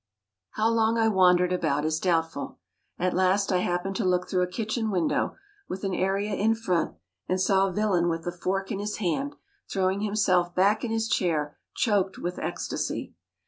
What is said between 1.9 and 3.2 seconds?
doubtful. At